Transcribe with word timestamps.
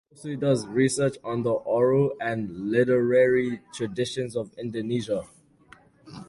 He 0.09 0.15
also 0.15 0.35
does 0.35 0.65
research 0.65 1.17
on 1.23 1.43
the 1.43 1.51
oral 1.51 2.13
and 2.19 2.49
literary 2.71 3.59
traditions 3.71 4.35
of 4.35 4.51
Indonesia. 4.57 5.27